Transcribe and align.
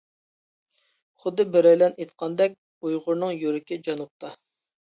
خۇددى 1.25 1.45
بىرەيلەن 1.57 1.95
ئېيتقاندەك، 1.97 2.57
ئۇيغۇرنىڭ 2.89 3.37
يۈرىكى 3.45 3.81
جەنۇبتا. 3.91 4.35